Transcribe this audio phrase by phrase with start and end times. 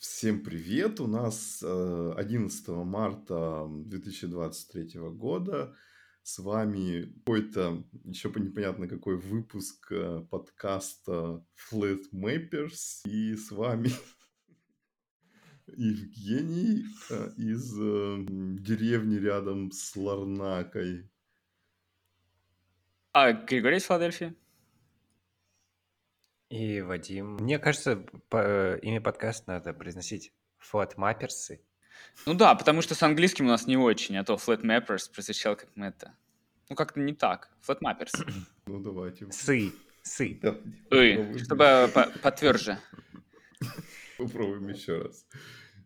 [0.00, 0.98] Всем привет!
[0.98, 5.76] У нас э, 11 марта 2023 года.
[6.22, 13.02] С вами какой-то еще непонятно какой выпуск э, подкаста Flat Mappers.
[13.04, 13.90] И с вами
[15.66, 18.24] Евгений э, из э,
[18.58, 21.10] деревни рядом с Ларнакой.
[23.12, 24.34] А Григорий из Филадельфии.
[26.50, 27.36] И Вадим.
[27.36, 27.96] Мне кажется,
[28.28, 30.32] по, имя подкаста надо произносить
[30.72, 31.58] Flat Mappers.
[32.26, 35.54] Ну да, потому что с английским у нас не очень, а то Flat Mappers прозвучал
[35.56, 36.14] как мы это.
[36.68, 37.50] Ну как-то не так.
[37.66, 38.12] Flat Mappers.
[38.66, 39.30] Ну давайте.
[39.32, 39.72] Сы.
[40.02, 40.38] Сы.
[40.90, 41.38] Ой, попробуем.
[41.38, 42.78] чтобы по- потверже.
[44.18, 45.26] Попробуем еще раз.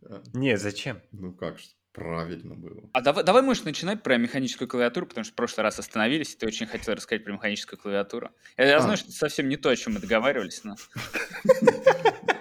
[0.02, 1.00] А, Не, зачем?
[1.12, 2.90] Ну как ж, правильно было.
[2.92, 6.36] А давай, давай можешь начинать про механическую клавиатуру, потому что в прошлый раз остановились, и
[6.36, 8.30] ты очень хотел рассказать про механическую клавиатуру.
[8.58, 8.80] Я, я А.
[8.80, 10.74] знаю, что это совсем не то, о чем мы договаривались, но...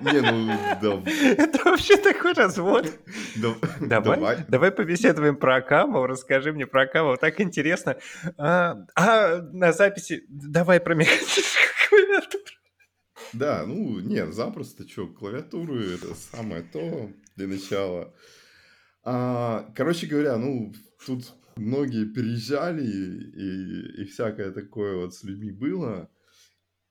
[0.02, 0.48] Не, ну
[0.82, 1.12] да,
[1.42, 2.92] Это вообще такой развод.
[3.38, 4.46] да- Давай, давай.
[4.50, 7.96] давай побеседуем про Акамов, расскажи мне про Акамов, так интересно.
[8.38, 12.44] А, а, на записи давай про механическую клавиатуру.
[13.32, 18.14] Да, ну, нет, запросто, что, клавиатуры это самое то для начала.
[19.04, 20.74] А, короче говоря, ну,
[21.06, 26.10] тут многие переезжали, и, и всякое такое вот с людьми было.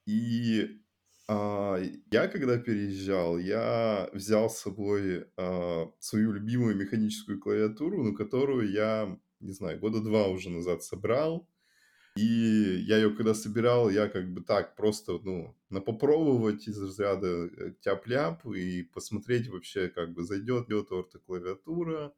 [0.07, 0.83] И
[1.29, 8.71] а, я, когда переезжал, я взял с собой а, свою любимую механическую клавиатуру, ну, которую
[8.71, 11.49] я, не знаю, года два уже назад собрал.
[12.17, 17.27] И я ее когда собирал, я как бы так просто, ну, на попробовать из разряда
[17.27, 22.13] э, тяп-ляп и посмотреть вообще, как бы зайдет ли эта клавиатура.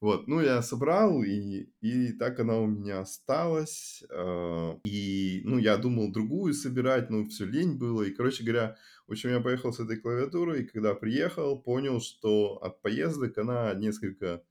[0.00, 4.04] Вот, ну, я собрал, и, и так она у меня осталась.
[4.10, 8.02] а, И, ну, я думал другую собирать, но все лень было.
[8.02, 12.58] И, короче говоря, в общем, я поехал с этой клавиатурой, и когда приехал, понял, что
[12.62, 14.42] от поездок она несколько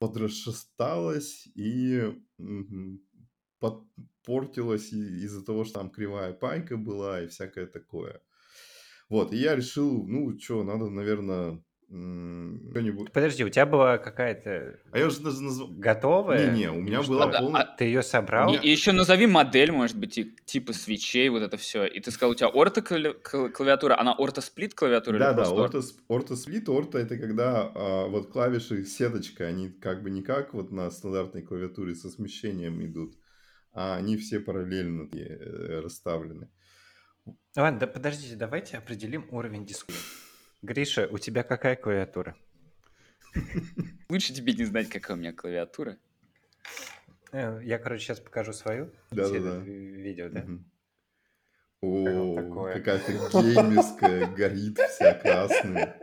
[0.00, 2.14] подрасшаталась и
[4.92, 8.20] и- из-за того, что там кривая пайка была и всякое такое.
[9.08, 13.10] Вот, и я решил, ну, что, надо, наверное, что-нибудь...
[13.12, 15.68] Подожди, у тебя была какая-то А я уже даже назвал...
[15.70, 16.52] готовая?
[16.52, 17.38] Не-не, у меня Или была что?
[17.40, 17.62] полная...
[17.62, 18.54] А- Ты ее собрал?
[18.54, 21.86] И, еще назови модель, может быть, и типа свечей, вот это все.
[21.86, 25.82] И ты сказал, у тебя орто клавиатура, она орто-сплит клавиатура или Да, да, орто?
[26.08, 30.90] ортосплит, орто это когда а, вот клавиши сеточка, они как бы не как вот на
[30.90, 33.14] стандартной клавиатуре со смещением идут,
[33.72, 36.48] а они все параллельно э, расставлены.
[37.56, 40.00] Ладно, да подождите, давайте определим уровень дискуссии.
[40.62, 42.36] Гриша, у тебя какая клавиатура?
[44.08, 45.98] Лучше тебе не знать, какая у меня клавиатура.
[47.32, 48.90] Э, Я, короче, сейчас покажу свою.
[49.12, 50.46] Все это ви- видео, да?
[51.80, 56.00] О, какая-то геймерская, горит вся красная.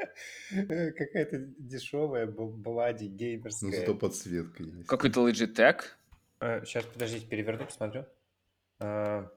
[0.51, 3.71] Э, Какая-то дешевая блади Ну, геймерская.
[3.71, 4.87] зато подсветка есть.
[4.87, 5.81] Какой-то Logitech.
[6.39, 8.05] Сейчас, подождите, переверну, посмотрю.
[8.79, 9.29] А,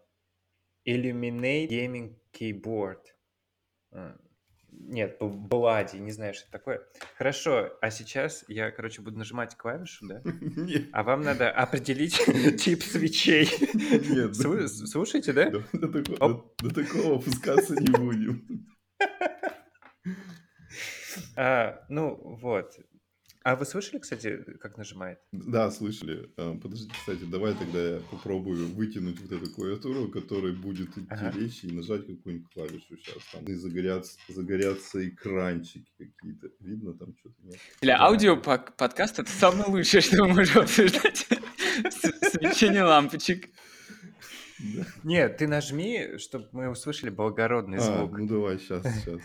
[0.86, 3.00] Illuminate Gaming Keyboard.
[3.92, 4.16] А,
[4.70, 6.82] Нет, Блади, не знаю, что это такое.
[7.16, 10.20] Хорошо, а сейчас я, короче, буду нажимать клавишу, да?
[10.24, 12.16] Нет, А вам надо определить
[12.62, 13.46] тип свечей.
[13.74, 15.50] нет, Слу- Слушайте, да?
[15.50, 15.62] до,
[16.70, 18.66] такого опускаться не будем.
[21.36, 22.78] А, Ну, вот.
[23.44, 25.20] А вы слышали, кстати, как нажимает?
[25.32, 26.30] Да, слышали.
[26.36, 31.32] А, Подожди, кстати, давай тогда я попробую вытянуть вот эту клавиатуру, которая будет идти Ага.
[31.38, 33.22] речь, и нажать какую-нибудь клавишу сейчас.
[33.32, 36.48] Там и загорятся, загорятся экранчики какие-то.
[36.60, 37.36] Видно там что-то?
[37.42, 37.58] Нет?
[37.80, 38.04] Для Да.
[38.06, 41.26] аудио пок- подкаста это самое лучшее, что мы можем обсуждать.
[42.32, 43.48] Свечение лампочек.
[44.58, 44.84] Да.
[45.04, 48.18] Нет, ты нажми, чтобы мы услышали благородный А, звук.
[48.18, 49.20] ну давай, сейчас, сейчас.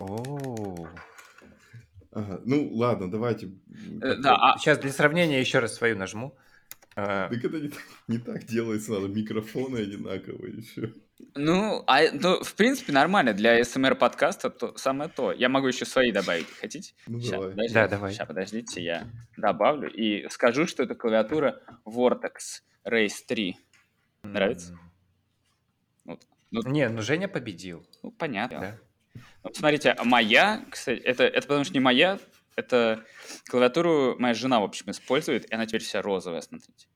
[0.00, 0.88] О.
[2.14, 3.50] Ага, ну ладно, давайте.
[4.02, 6.36] Э, Да, а- Сейчас для сравнения еще раз свою нажму.
[6.96, 10.92] А, Так это не так, не так делается, надо микрофоны одинаковые еще.
[11.34, 13.32] ну, а, ну, в принципе, нормально.
[13.32, 15.32] Для SMR подкаста то самое то.
[15.32, 16.46] Я могу еще свои добавить.
[16.60, 16.94] Хотите?
[17.08, 17.50] Ну Ща, давай.
[17.50, 18.14] подождите, Да, давай.
[18.14, 19.06] ща, подождите, я
[19.36, 23.56] добавлю и скажу, что это клавиатура Vortex Race 3.
[24.22, 24.72] Нравится?
[24.74, 24.78] м.
[26.04, 26.20] Вот.
[26.52, 27.84] Ну, Не, ну Женя победил.
[28.04, 28.60] ну, понятно.
[28.60, 28.78] Да.
[29.52, 32.18] Смотрите, моя, кстати, это, это потому что не моя,
[32.56, 33.04] это
[33.48, 36.86] клавиатуру моя жена, в общем, использует, и она теперь вся розовая, смотрите.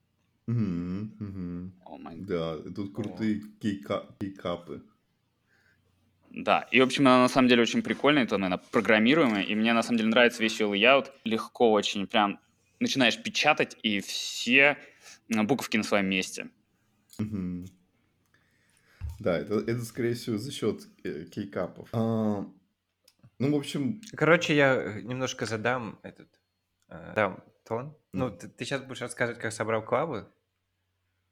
[0.47, 1.75] Мгм, мгм.
[1.85, 4.83] О май Да, и тут крутые кейка- кейкапы.
[6.31, 9.73] Да, и, в общем, она на самом деле очень прикольная, это, наверное, программируемая, и мне,
[9.73, 11.11] на самом деле, нравится весь ее layout.
[11.25, 12.41] Легко очень, прям
[12.81, 14.79] начинаешь печатать, и все
[15.29, 16.50] буковки на своем месте.
[17.19, 17.67] Мгм.
[19.19, 21.88] Да, это, это, скорее всего, за счет э, кейкапов.
[21.93, 22.44] А,
[23.38, 26.29] Ну, в общем, Короче, я э, немножко задам этот
[26.88, 27.97] э, дам тон.
[28.12, 30.26] Ну, м, ты, сейчас будешь рассказывать, как собрал клавы.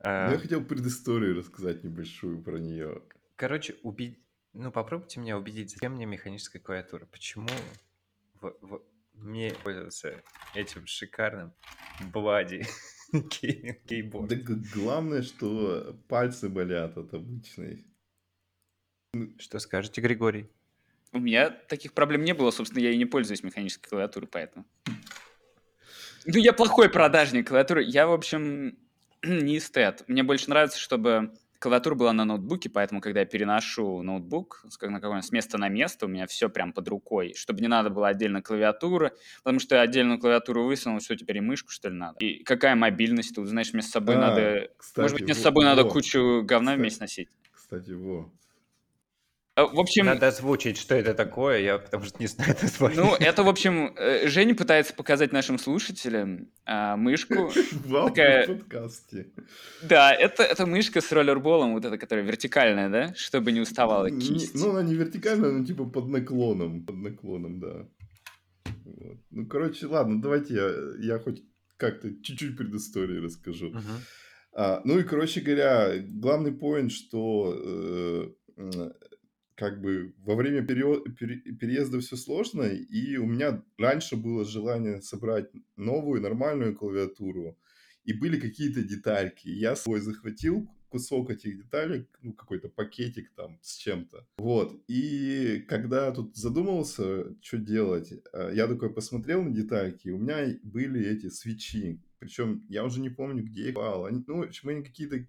[0.02, 3.02] ну, я хотел предысторию рассказать небольшую про нее.
[3.36, 4.22] короче, убедить...
[4.52, 7.04] Ну, попробуйте меня убедить, зачем мне механическая клавиатура?
[7.06, 7.48] Почему
[8.40, 8.82] в- в-
[9.12, 10.22] мне пользоваться
[10.54, 11.52] этим шикарным
[12.12, 12.64] Блади
[13.42, 14.36] гейминг Да
[14.74, 17.84] главное, что пальцы болят от обычной.
[19.38, 20.48] Что скажете, Григорий?
[21.12, 24.66] У меня таких проблем не было, собственно, я и не пользуюсь механической клавиатурой, поэтому.
[26.26, 27.84] Ну, я плохой продажник клавиатуры.
[27.84, 28.76] Я, в общем,
[29.22, 30.04] не эстет.
[30.08, 35.00] Мне больше нравится, чтобы клавиатура была на ноутбуке, поэтому, когда я переношу ноутбук с, на
[35.00, 38.08] какое с места на место, у меня все прям под рукой, чтобы не надо было
[38.08, 39.12] отдельно клавиатура,
[39.42, 42.16] потому что я отдельную клавиатуру высунул, что теперь и мышку, что ли, надо?
[42.18, 43.48] И какая мобильность тут?
[43.48, 44.40] Знаешь, мне с собой А, надо...
[44.40, 47.28] Может кстати, быть, мне с во- собой надо во, кучу говна кстати, вместе носить?
[47.52, 48.30] кстати, во.
[49.56, 53.00] А, В общем, Надо озвучить, что это такое, я потому что не знаю название.
[53.00, 57.48] Ну, это, в общем, э, Женя пытается показать нашим слушателям а, мышку.
[57.72, 59.32] В Такая- подкасте.
[59.82, 63.14] Да, это, это мышка с роллерболом, вот эта, которая вертикальная, да?
[63.14, 64.54] Чтобы не уставала кисть.
[64.54, 66.84] Ну, она не вертикальная, но типа под наклоном.
[66.84, 67.88] Под наклоном, да.
[68.84, 69.18] Вот.
[69.30, 71.42] Ну, короче, ладно, давайте я, я хоть
[71.78, 73.72] как-то чуть-чуть предыстории расскажу.
[74.52, 78.90] А, ну и, короче говоря, главный поинт, что э,
[79.56, 86.20] как бы во время переезда все сложно, и у меня раньше было желание собрать новую
[86.20, 87.58] нормальную клавиатуру,
[88.04, 89.48] и были какие-то детальки.
[89.48, 94.26] Я с собой захватил кусок этих деталек, ну, какой-то пакетик там с чем-то.
[94.38, 94.80] Вот.
[94.88, 101.04] И когда тут задумался, что делать, э, я такой посмотрел на детальки, у меня были
[101.04, 102.00] эти свечи.
[102.18, 104.04] Причем я уже не помню, где их брал.
[104.04, 105.26] Они, ну, в общем, они какие-то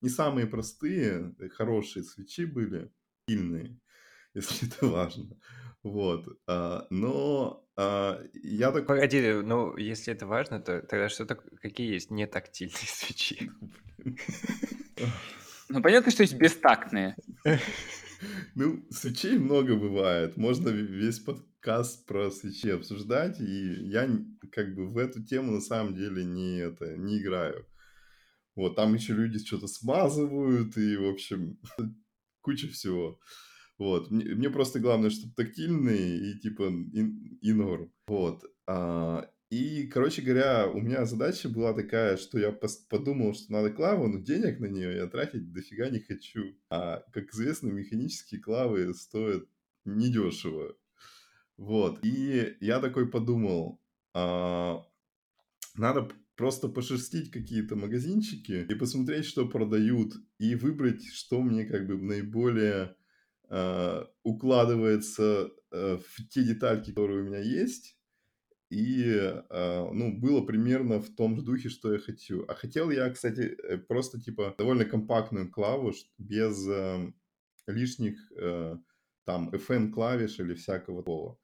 [0.00, 2.90] не самые простые, э, хорошие свечи были,
[3.30, 3.78] сильные,
[4.34, 5.36] если это важно.
[5.82, 6.26] Вот.
[6.46, 8.86] А, но а, я такой...
[8.86, 13.50] Погоди, ну, если это важно, то тогда что так, какие есть нетактильные свечи?
[15.68, 17.16] Ну, понятно, что есть бестактные.
[18.54, 20.36] Ну, свечей много бывает.
[20.36, 24.10] Можно весь подкаст про свечи обсуждать, и я
[24.52, 27.66] как бы в эту тему на самом деле не, это, не играю.
[28.56, 31.58] Вот, там еще люди что-то смазывают, и, в общем,
[32.40, 33.20] куча всего.
[33.78, 37.00] Вот, мне, мне просто главное, чтобы тактильный и, типа, и,
[37.40, 37.92] и норм.
[38.06, 38.44] Вот.
[38.66, 42.52] А, и, короче говоря, у меня задача была такая, что я
[42.88, 46.54] подумал, что надо клаву, но денег на нее я тратить дофига не хочу.
[46.68, 49.44] А, как известно, механические клавы стоят
[49.84, 50.76] недешево.
[51.56, 51.98] Вот.
[52.04, 53.80] И я такой подумал,
[54.14, 54.84] а,
[55.74, 56.10] надо
[56.40, 62.96] просто пошерстить какие-то магазинчики и посмотреть, что продают, и выбрать, что мне как бы наиболее
[63.50, 67.98] а, укладывается а, в те детальки, которые у меня есть.
[68.70, 69.04] И,
[69.50, 72.46] а, ну, было примерно в том же духе, что я хочу.
[72.48, 77.14] А хотел я, кстати, э, просто, типа, довольно компактную клаву, без эм,
[77.66, 78.78] лишних, э,
[79.26, 81.38] там, FN-клавиш или всякого такого.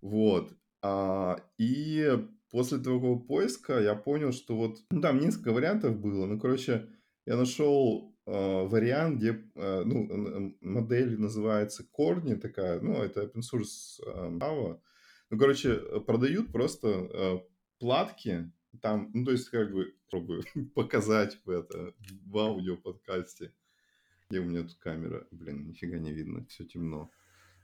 [0.00, 0.56] Вот.
[0.80, 6.24] А, и после такого поиска я понял, что вот, ну, там несколько вариантов было.
[6.26, 6.88] Ну, короче,
[7.26, 13.98] я нашел э, вариант, где, э, ну, модель называется Корни такая, ну, это open source
[14.06, 14.80] э, Java.
[15.30, 17.40] Ну, короче, э, продают просто э,
[17.80, 20.44] платки, там, ну, то есть, как бы, пробую
[20.76, 21.92] показать в это,
[22.24, 23.52] в аудио-подкасте.
[24.30, 25.26] Где у меня тут камера?
[25.32, 27.10] Блин, нифига не видно, все темно.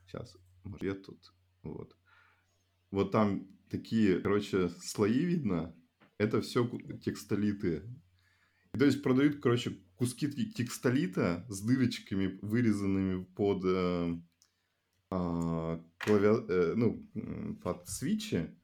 [0.05, 1.33] Сейчас, может, я тут,
[1.63, 1.95] вот.
[2.91, 5.75] Вот там такие, короче, слои видно.
[6.17, 6.69] Это все
[7.03, 7.83] текстолиты.
[8.77, 14.15] То есть продают, короче, куски те- текстолита с дырочками, вырезанными под, э,
[15.09, 17.07] а, клавиа- э, ну,
[17.63, 18.55] под свечи.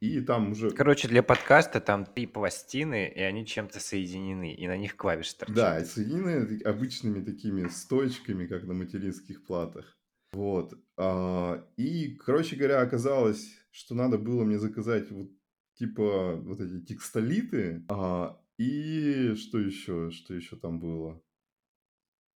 [0.00, 0.70] И там уже...
[0.70, 5.56] Короче, для подкаста там три пластины, и они чем-то соединены, и на них клавиши торчат.
[5.56, 9.97] Да, соединены обычными такими стоечками, как на материнских платах.
[10.32, 10.74] Вот.
[10.96, 15.30] А, И, короче говоря, оказалось, что надо было мне заказать вот
[15.74, 17.84] типа вот эти текстолиты.
[17.88, 20.10] А, И что еще?
[20.10, 21.22] Что еще там было?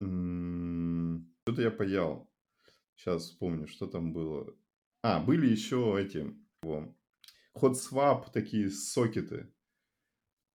[0.00, 2.30] Что-то я паял.
[2.96, 4.54] Сейчас вспомню, что там было.
[5.02, 6.34] А, были еще эти
[6.64, 9.52] hot swap такие сокеты.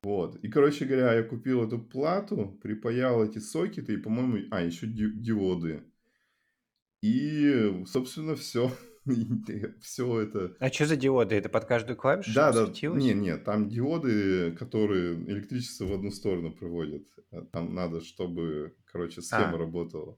[0.03, 0.38] Вот.
[0.38, 5.12] И, короче говоря, я купил эту плату, припаял эти сокеты и, по-моему, а, еще ди-
[5.20, 5.84] диоды.
[7.01, 8.72] И, собственно, все.
[9.82, 10.58] Все это.
[10.60, 11.36] А что за диоды?
[11.36, 12.66] Это под каждую клавишу Да, да.
[12.89, 17.04] Не, не, там диоды, которые электричество в одну сторону проводят.
[17.32, 19.58] А Там надо, чтобы, короче, схема А.
[19.58, 20.18] работала.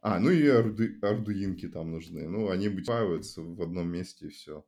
[0.00, 2.28] А, ну и арду, ардуинки там нужны.
[2.28, 4.64] Ну, они бываются в одном месте и все.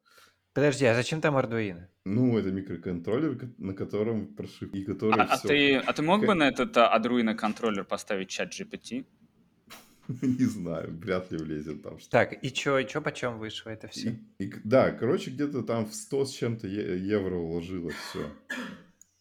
[0.52, 1.86] Подожди, а зачем там Arduino?
[2.04, 5.48] Ну, это микроконтроллер, на котором прошивка, и который А, а, все.
[5.48, 9.06] ты, а ты мог бы на этот а, Arduino контроллер поставить чат GPT?
[10.22, 13.88] Не знаю, вряд ли влезет там что Так, и чё, и чё почем вышло это
[13.88, 14.18] все?
[14.38, 18.26] И, и да, короче, где-то там в 100 с чем-то е- евро уложилось все.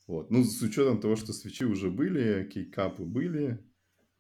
[0.08, 0.32] Вот.
[0.32, 3.60] Ну, с учетом того, что свечи уже были, кейкапы были.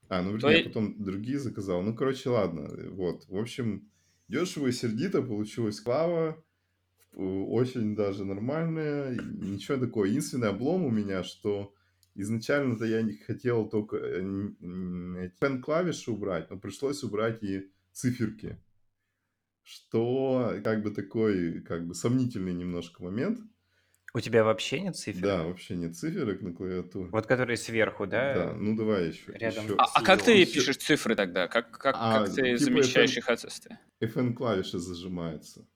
[0.09, 1.81] А, ну, вернее, е- потом другие заказал.
[1.81, 2.69] Ну, короче, ладно.
[2.91, 3.27] Вот.
[3.27, 3.89] В общем,
[4.27, 6.43] дешево и сердито получилась клава.
[7.13, 9.15] э, Очень даже нормальная.
[9.15, 10.05] Ничего такого.
[10.05, 11.73] Единственный облом у меня, что
[12.21, 17.71] изначально-то я не хотел только э, н- н- пен клавиши убрать, но пришлось убрать и
[17.91, 18.57] циферки
[19.63, 23.39] что как бы такой, как бы сомнительный немножко момент.
[24.13, 25.19] У тебя вообще нет цифр?
[25.19, 27.09] Да, вообще нет циферок на клавиатуре.
[27.09, 28.33] Вот которые сверху, да?
[28.33, 29.33] Да, ну давай еще.
[29.33, 29.75] рядом еще.
[29.77, 31.49] А, а как ты пишешь цифры тогда?
[31.49, 33.79] Как, как, А, как ты типа замещаешь FM их отсутствие?
[34.01, 35.67] FN клавиша зажимается.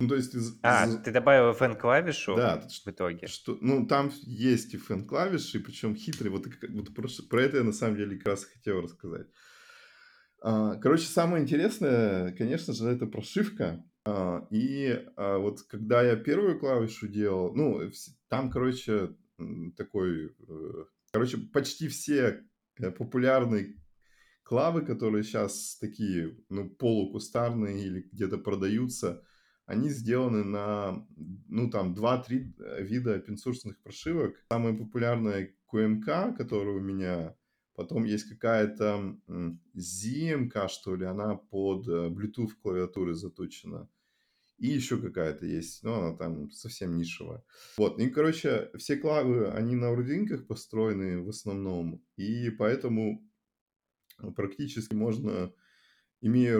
[0.00, 3.26] Ну, то есть из- А, из- ты добавил FN клавишу Да, в итоге.
[3.26, 6.30] что, ну, там есть FN клавиши, причем хитрые.
[6.30, 9.26] Вот, как- вот про, про это я на самом деле как раз хотел рассказать.
[10.40, 13.84] А, Короче, самое интересное, конечно же, это прошивка.
[14.04, 17.90] А, И а, вот когда я первую клавишу делал, ну,
[18.28, 19.16] там, короче,
[19.76, 22.44] такой, э, короче, почти все
[22.78, 23.76] э, популярные
[24.44, 29.22] клавы, которые сейчас такие, ну, полукустарные или где-то продаются,
[29.68, 31.06] они сделаны на,
[31.46, 33.36] ну, там, 2-3 вида open
[33.82, 34.34] прошивок.
[34.50, 37.36] Самая популярная QMK, которая у меня,
[37.74, 43.90] потом есть какая-то ZMK, что ли, она под э, Bluetooth клавиатуры заточена.
[44.56, 47.44] И еще какая-то есть, но она там совсем нишевая.
[47.76, 53.22] Вот, и, короче, все клавы, они на урдинках построены в основном, и поэтому
[54.34, 55.52] практически можно,
[56.20, 56.58] имея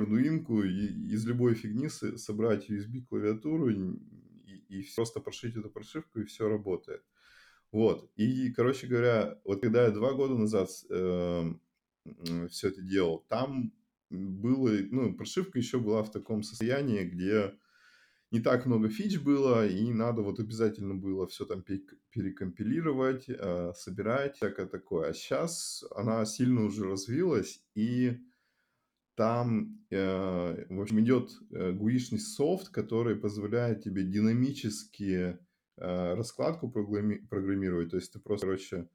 [0.63, 3.99] и- из любой фигни со- собрать USB-клавиатуру и,
[4.69, 7.03] и просто прошить эту прошивку, и все работает.
[7.73, 10.71] Вот, и, короче говоря, вот когда я два года назад
[12.51, 13.73] все это делал, там
[14.11, 17.53] было, ну, прошивка еще была в таком состоянии, где
[18.31, 23.73] не так много фич было, и надо вот обязательно было все там пе- перекомпилировать, э,
[23.75, 25.11] собирать, всякое такое.
[25.11, 28.19] А сейчас она сильно уже развилась, и
[29.19, 35.39] там, э, в общем, идет э, гуишный софт, который позволяет тебе динамически
[35.77, 37.91] э, раскладку программи- программировать.
[37.91, 38.89] То есть ты просто, короче,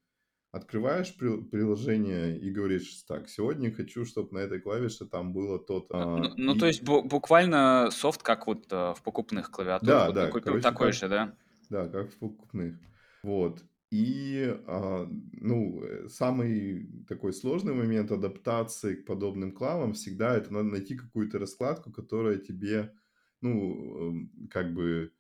[0.52, 5.98] открываешь при- приложение и говоришь, так, сегодня хочу, чтобы на этой клавише там было то-то.
[5.98, 9.98] Ну, А, ну, и- то есть бу- буквально софт, как вот э, в покупных клавиатурах.
[10.00, 11.36] Да, вот да, купил короче, такой как- же, да?
[11.70, 12.76] Да, как в покупных.
[13.24, 13.62] Вот.
[13.94, 20.70] И, а, ну, э, самый такой сложный момент адаптации к подобным клавам всегда это надо
[20.70, 22.96] найти какую-то раскладку, которая тебе,
[23.42, 25.14] ну, эм, как бы,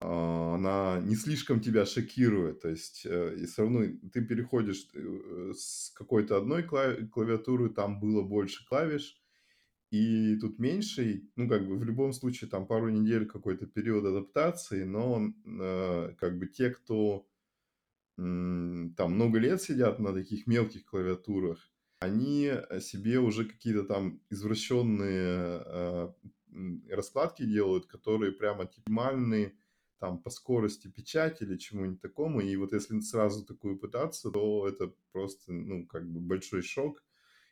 [0.00, 2.60] а, она не слишком тебя шокирует.
[2.62, 8.00] То есть, э, и все равно ты переходишь э, с какой-то одной кла- клавиатуры, там
[8.00, 9.20] было больше клавиш,
[9.90, 14.84] и тут меньше, ну, как бы в любом случае там пару недель какой-то период адаптации,
[14.84, 15.32] но
[16.18, 17.29] как бы те, кто
[18.96, 25.62] там много лет сидят на таких мелких клавиатурах, они э, себе уже какие-то там извращенные
[25.64, 26.12] э,
[26.90, 29.56] раскладки делают, которые прямо оптимальные
[29.98, 32.40] там по скорости печати или чему-нибудь такому.
[32.40, 37.04] И вот если сразу такую пытаться, то это просто, ну, как бы большой шок,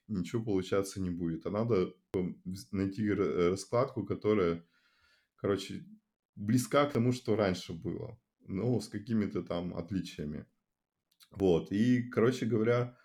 [0.08, 1.46] ничего получаться не будет.
[1.46, 1.94] А надо
[2.72, 4.64] найти э, раскладку, которая,
[5.36, 5.84] короче,
[6.36, 10.46] близка к тому, что раньше было, но с какими-то там отличиями.
[11.30, 12.96] Вот, и, короче говоря,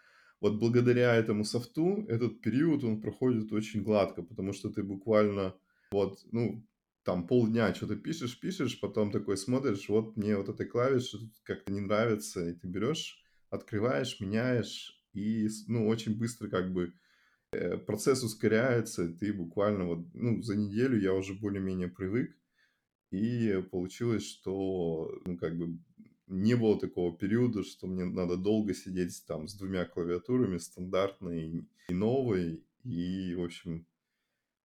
[0.41, 5.55] вот благодаря этому софту этот период, он проходит очень гладко, потому что ты буквально
[5.91, 6.67] вот, ну,
[7.03, 11.71] там полдня что-то пишешь, пишешь, потом такой смотришь, вот мне вот эта клавиша тут как-то
[11.71, 16.93] не нравится, и ты берешь, открываешь, меняешь, и, ну, очень быстро как бы
[17.51, 22.35] э, процесс ускоряется, ты буквально вот, ну, за неделю я уже более-менее привык,
[23.11, 25.77] и получилось, что, ну, как бы
[26.33, 31.93] не было такого периода, что мне надо долго сидеть там с двумя клавиатурами, стандартной и
[31.93, 32.65] новой.
[32.83, 33.85] И, в общем,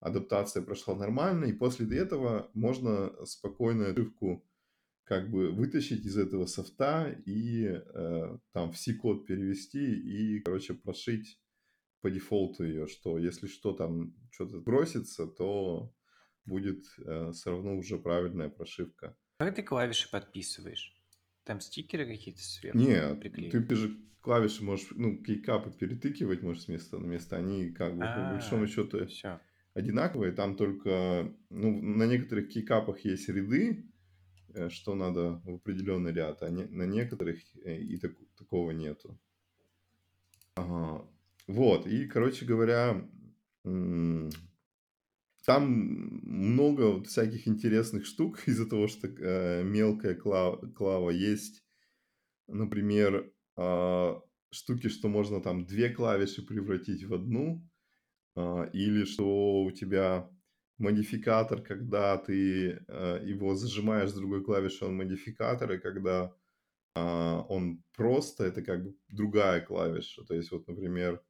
[0.00, 1.44] адаптация прошла нормально.
[1.44, 4.44] И после этого можно спокойно ошибку
[5.04, 11.40] как бы вытащить из этого софта и э, там в C-код перевести и, короче, прошить
[12.00, 15.94] по дефолту ее, что если что там что-то бросится, то
[16.44, 19.16] будет все равно уже правильная прошивка.
[19.38, 20.97] Как ты клавиши подписываешь?
[21.48, 23.68] Там стикеры какие-то сверху Нет, приклеивают?
[23.68, 27.38] ты же клавиши можешь, ну, кейкапы перетыкивать можешь с места на место.
[27.38, 29.40] Они как бы по большому А, счету все.
[29.72, 30.32] одинаковые.
[30.32, 33.86] Там только, ну, на некоторых кейкапах есть ряды,
[34.52, 39.18] э, что надо в определенный ряд, а не, на некоторых э, и так- такого нету.
[40.54, 41.08] Ага.
[41.46, 43.08] Вот, и, короче говоря,
[45.48, 45.64] там
[46.24, 51.64] много вот всяких интересных штук из-за того, что э, мелкая клава, клава есть.
[52.48, 57.66] Например, а, штуки, что можно там две клавиши превратить в одну,
[58.36, 60.30] а, или что у тебя
[60.76, 66.34] модификатор, когда ты э, его зажимаешь с другой клавиши, он модификатор, и когда
[66.94, 70.24] а, он просто, это как бы другая клавиша.
[70.24, 71.22] То есть вот, например,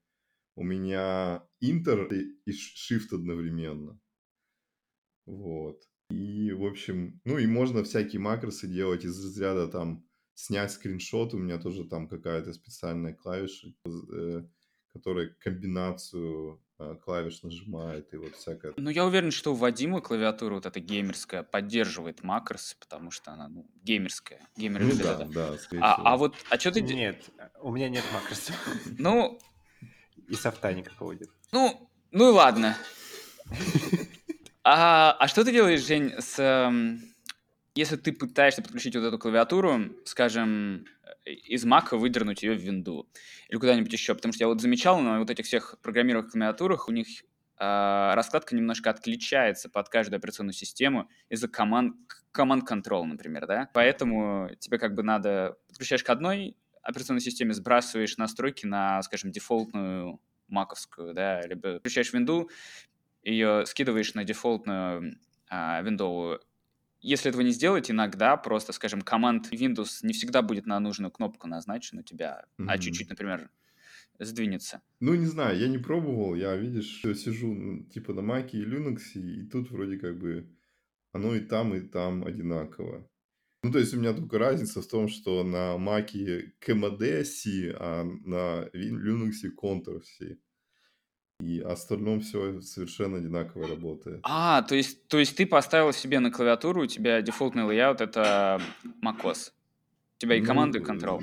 [0.57, 2.09] у меня Enter
[2.47, 4.01] и Shift одновременно.
[5.29, 5.83] Вот.
[6.11, 10.05] И, в общем, ну и можно всякие макросы делать из разряда там
[10.35, 11.35] снять скриншот.
[11.35, 14.43] У меня тоже там какая-то специальная клавиша, э,
[14.91, 18.73] которая комбинацию э, клавиш нажимает и вот всякое.
[18.79, 23.49] Ну, я уверен, что у Вадима клавиатура вот эта геймерская поддерживает макросы, потому что она,
[23.49, 24.49] ну, геймерская.
[24.57, 26.81] Геймеры Ну да, да, А, а вот, а что ты...
[26.81, 27.23] Нет,
[27.61, 28.57] у меня нет макросов.
[28.99, 29.39] Ну,
[30.27, 31.29] И софта никакого нет.
[31.53, 32.79] ну, ну и ладно.
[34.71, 36.39] А, а что ты делаешь, Жень, с...
[36.39, 37.01] эм,
[37.75, 40.85] Если ты пытаешься подключить вот эту клавиатуру, скажем,
[41.25, 43.09] э, из Мака выдернуть ее в винду
[43.49, 46.93] или куда-нибудь еще, потому что я вот замечал на вот этих всех программированных клавиатурах у
[46.93, 47.07] них
[47.57, 51.97] а, раскладка немножко отличается под каждую операционную систему из-за команд
[52.31, 53.71] команд control, например, да.
[53.73, 60.21] Поэтому тебе как бы надо подключаешь к одной операционной системе, сбрасываешь настройки на, скажем, дефолтную
[60.47, 62.51] маковскую, да, либо включаешь винду,
[63.23, 66.41] ее скидываешь на дефолтную а, виндовую.
[67.01, 71.49] Если этого не сделать, иногда просто, скажем, команд Windows не всегда будет на нужную кнопку
[71.49, 72.79] назначен у тебя, а Мгм.
[72.79, 73.51] чуть-чуть, например,
[74.19, 74.83] сдвинется.
[75.01, 76.35] Ну, не знаю, я не пробовал.
[76.35, 80.57] Я, видишь, сижу типа на Маке и Linux, и тут вроде как бы
[81.13, 83.09] оно и там, и там одинаково.
[83.64, 88.05] Ну, то есть у меня только разница в том, что на Маке KMD C, а
[88.05, 90.38] на Linux Contour C.
[91.40, 94.20] И остальном все совершенно одинаково работает.
[94.24, 98.61] А, то есть, то есть ты поставил себе на клавиатуру, у тебя дефолтный layout это
[99.05, 99.53] macOS.
[100.16, 101.22] У тебя и command, и Ну, control.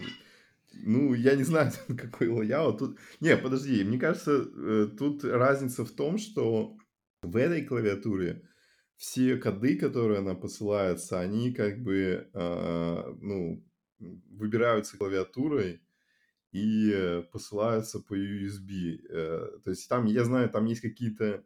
[0.71, 2.80] Ну, я не знаю, какой layout.
[2.80, 2.97] Тут...
[3.19, 6.78] Не, подожди, мне кажется, э, тут разница в том, что
[7.21, 8.47] в этой клавиатуре
[8.95, 13.65] все коды, которые она посылается, они как бы, а, ну,
[13.99, 15.82] выбираются клавиатурой
[16.56, 19.02] и э, посылаются по USB.
[19.10, 21.44] Э, То есть там, я знаю, там есть какие-то,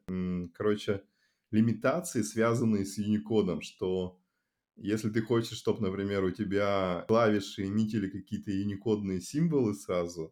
[0.53, 1.01] короче,
[1.49, 4.19] лимитации, связанные с Unicode, что
[4.75, 10.31] если ты хочешь, чтобы, например, у тебя клавиши эмитили какие-то юникодные символы сразу,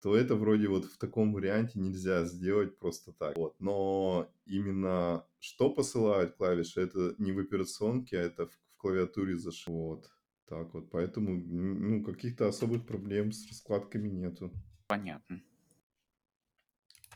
[0.00, 3.36] то это вроде вот в таком варианте нельзя сделать просто так.
[3.36, 3.56] Вот.
[3.58, 9.72] Но именно что посылают клавиши, это не в операционке, а это в, в клавиатуре зашито.
[9.72, 10.10] Вот.
[10.46, 14.52] Так вот, поэтому ну, каких-то особых проблем с раскладками нету.
[14.86, 15.42] Понятно.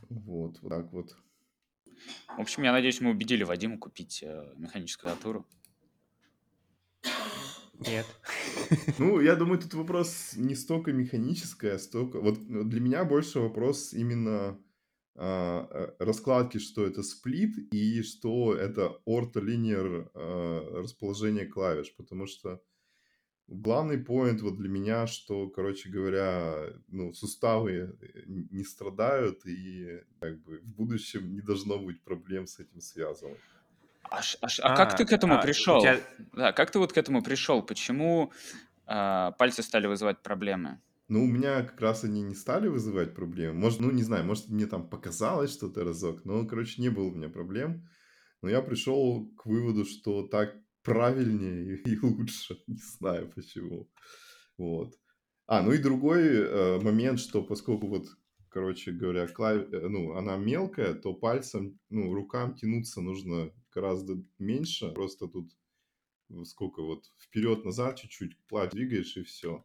[0.09, 1.17] Вот, вот так вот.
[2.37, 5.47] В общем, я надеюсь, мы убедили Вадима купить э, механическую клавиатуру.
[7.79, 8.07] Нет.
[8.99, 12.21] Ну, я думаю, тут вопрос не столько механическое, а столько...
[12.21, 14.59] Вот э, для меня больше вопрос именно
[15.15, 22.62] а, э, раскладки, что это сплит и что это орто-линейр а, расположение клавиш, потому что
[23.48, 30.42] главный поинт вот для меня, что, короче говоря, ну, суставы э, не страдают и как
[30.42, 33.40] бы в будущем не должно быть проблем с этим связанных.
[34.11, 35.80] А, а а как ты к этому а, пришел?
[35.80, 36.00] тебя-
[36.32, 37.62] Да, как ты вот к этому пришел?
[37.62, 38.32] Почему
[38.87, 40.80] а, пальцы стали вызывать проблемы?
[41.09, 43.59] Ну, у меня как раз они не стали вызывать проблемы.
[43.59, 47.14] Может, ну, не знаю, может, мне там показалось что-то разок, но, короче, не было у
[47.14, 47.88] меня проблем.
[48.42, 50.56] Но я пришел к выводу, что так
[50.87, 52.62] правильнее и, лучше.
[52.66, 53.90] Не знаю почему.
[54.57, 54.94] Вот.
[55.46, 58.07] А, ну и другой э, момент, что поскольку вот,
[58.49, 59.57] короче говоря, клав...
[59.72, 64.92] э, ну, она мелкая, то пальцем, ну, рукам тянуться нужно гораздо меньше.
[64.92, 65.53] Просто тут
[66.44, 69.64] сколько вот вперед-назад чуть-чуть клавиш двигаешь и все.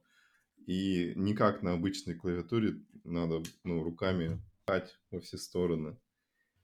[0.67, 5.97] И не как на обычной клавиатуре надо ну, руками пхать во все стороны.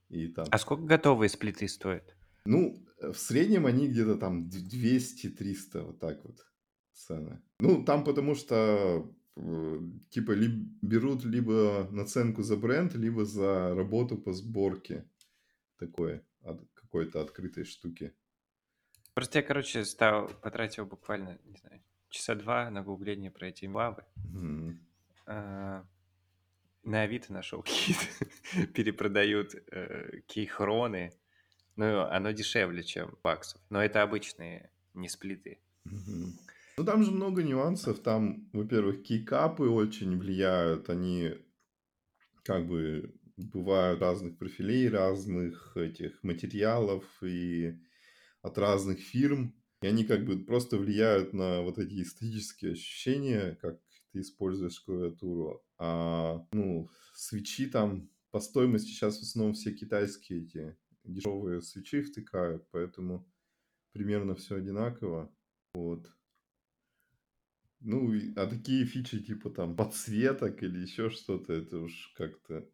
[0.10, 0.46] И там.
[0.52, 2.17] А сколько готовые сплиты стоят?
[2.48, 6.46] Ну, э, в среднем они где-то там д- 200-300, вот так вот
[6.94, 7.42] цены.
[7.60, 9.80] Ну, там потому что э,
[10.10, 15.04] типа ли- берут либо наценку за бренд, либо за работу по сборке
[15.78, 18.14] такой, от, какой-то открытой штуки.
[19.14, 24.04] Просто я, короче, стал, потратил буквально, не знаю, часа два на гугление про эти лавы.
[24.16, 24.80] Мгм.
[25.26, 25.86] А,
[26.84, 31.12] на Авито нашел какие-то, перепродают э, кейхроны.
[31.78, 33.62] Ну, оно дешевле, чем баксов.
[33.70, 35.60] Но это обычные, не сплиты.
[35.86, 36.34] Мгм.
[36.78, 38.00] Ну, там же много нюансов.
[38.00, 40.90] Там, во-первых, кейкапы очень влияют.
[40.90, 41.36] Они
[42.44, 47.78] как бы бывают разных профилей, разных этих материалов и
[48.42, 49.56] от разных фирм.
[49.84, 53.80] И они как бы просто влияют на вот эти эстетические ощущения, как
[54.12, 55.64] ты используешь клавиатуру.
[55.78, 62.68] А, ну, свечи там по стоимости сейчас в основном все китайские эти дешевые свечи втыкают,
[62.72, 63.28] поэтому
[63.92, 65.34] примерно все одинаково.
[65.74, 66.12] Вот.
[67.80, 72.70] Ну, а такие фичи типа там подсветок или еще что-то, это уж как-то...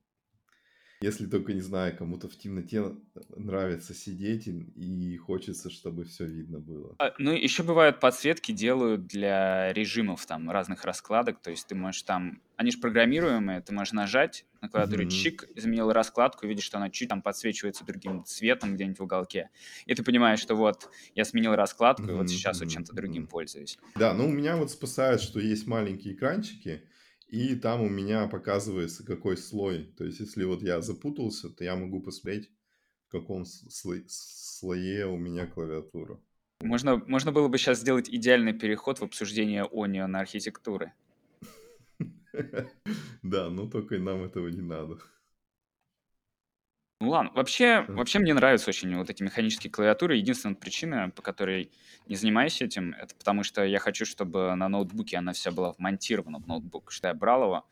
[1.04, 2.96] Если только, не знаю, кому-то в темноте
[3.36, 6.98] нравится сидеть и, и хочется, чтобы все видно было.
[7.00, 12.04] А, Ну, еще бывают подсветки делают для режимов там разных раскладок, то есть ты можешь
[12.04, 15.08] там, они же программируемые, ты можешь нажать на клавиатуре Мгм.
[15.08, 19.50] чик, изменил раскладку, видишь, что она чуть там подсвечивается другим цветом где-нибудь в уголке,
[19.86, 23.28] и ты понимаешь, что вот я сменил раскладку, и вот сейчас вот чем-то другим мгм.
[23.28, 23.80] пользуюсь.
[23.96, 26.90] Да, ну у меня вот спасает, что есть маленькие экранчики,
[27.34, 29.86] и там у меня показывается какой слой.
[29.98, 32.52] То есть, если вот я запутался, то я могу посмотреть,
[33.08, 36.20] в каком с- слой- слое у меня клавиатура.
[36.62, 40.94] Можно, можно было бы сейчас сделать идеальный переход в обсуждение Onion архитектуры.
[43.24, 45.00] Да, но только нам этого не надо.
[47.04, 50.16] Ну ладно, вообще, вообще мне нравятся очень вот эти механические клавиатуры.
[50.16, 51.70] Единственная причина, по которой
[52.08, 56.40] не занимаюсь этим, это потому что я хочу, чтобы на ноутбуке она вся была вмонтирована
[56.40, 57.68] в ноутбук, что я брал его,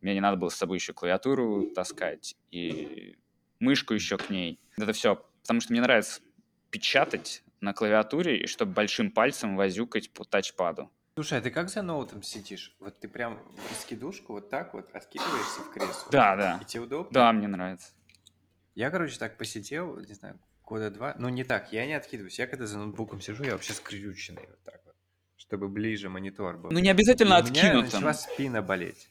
[0.00, 3.16] мне не надо было с собой еще клавиатуру таскать и
[3.60, 4.58] мышку еще к ней.
[4.76, 6.20] Это все, потому что мне нравится
[6.70, 10.90] печатать на клавиатуре, и чтобы большим пальцем возюкать по тачпаду.
[11.16, 12.74] Слушай, а ты как за ноутом сидишь?
[12.80, 16.10] Вот ты прям в раскидушку вот так вот откидываешься в кресло?
[16.10, 17.12] Да, да, И тебе удобно?
[17.12, 17.92] да, мне нравится.
[18.74, 21.14] Я, короче, так посидел, не знаю, года два.
[21.18, 22.38] Ну, не так, я не откидываюсь.
[22.38, 24.94] Я когда за ноутбуком сижу, я вообще скрюченный вот так вот,
[25.36, 26.70] чтобы ближе монитор был.
[26.70, 29.10] Ну не обязательно у меня начала спина болеть.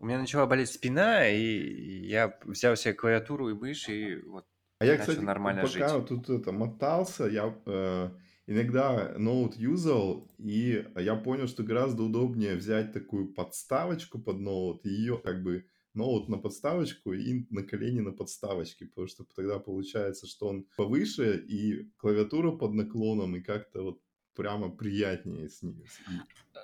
[0.00, 4.46] У меня начала болеть спина, и я взял себе клавиатуру и мышь, и вот
[4.78, 6.06] А я, кстати, нормально пока жить.
[6.06, 8.10] тут это мотался, я э,
[8.46, 14.90] иногда ноут юзал, и я понял, что гораздо удобнее взять такую подставочку под ноут, и
[14.90, 20.26] ее как бы ноут на подставочку и на колени на подставочке, потому что тогда получается,
[20.26, 24.00] что он повыше, и клавиатура под наклоном, и как-то вот
[24.34, 25.84] прямо приятнее с ней.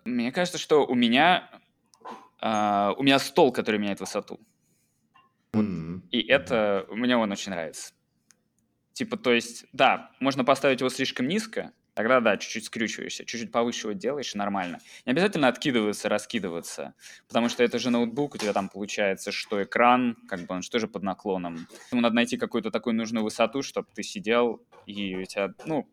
[0.05, 1.61] Мне кажется, что у меня
[2.41, 4.39] а, у меня стол, который меняет высоту.
[5.53, 7.95] М, И это мне он очень нравится.
[8.93, 13.89] Типа, то есть, да, можно поставить его слишком низко, тогда, да, чуть-чуть скрючиваешься, чуть-чуть повыше
[13.89, 14.81] его делаешь, нормально.
[15.07, 16.95] Не обязательно откидываться, раскидываться,
[17.29, 20.79] потому что это же ноутбук, у тебя там получается, что экран, как бы он что
[20.79, 21.67] же под наклоном.
[21.91, 25.89] Ему надо найти какую-то такую нужную высоту, чтобы ты сидел, и у тебя, ну,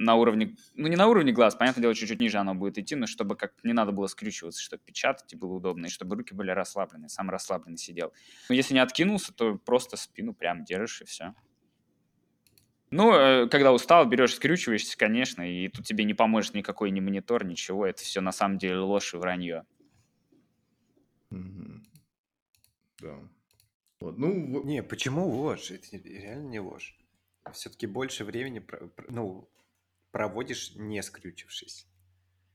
[0.00, 3.06] на уровне, ну не на уровне глаз, понятное дело, чуть-чуть ниже оно будет идти, но
[3.06, 6.50] чтобы как не надо было скрючиваться, чтобы печатать и было удобно, и чтобы руки были
[6.52, 8.12] расслаблены, сам расслабленный сидел.
[8.48, 11.34] Но если не откинулся, то просто спину прям держишь и все.
[12.90, 17.44] Ну, э, когда устал, берешь, скрючиваешься, конечно, и тут тебе не поможет никакой ни монитор,
[17.44, 19.64] ничего, это все на самом деле ложь и вранье.
[23.00, 23.18] Да.
[24.00, 25.70] Вот, ну, Не, почему ложь?
[25.70, 26.98] Это реально не ложь.
[27.52, 28.64] Все-таки больше времени
[29.08, 29.48] ну,
[30.10, 31.86] проводишь, не скрючившись.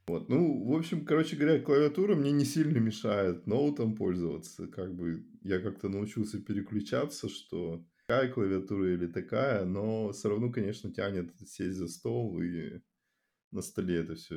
[0.08, 4.68] Вот, ну, в общем, короче говоря, клавиатура мне не сильно мешает ноутом пользоваться.
[4.68, 10.92] Как бы я как-то научился переключаться, что такая клавиатура или такая, но все равно, конечно,
[10.92, 12.82] тянет сесть за стол и
[13.52, 14.34] на столе это все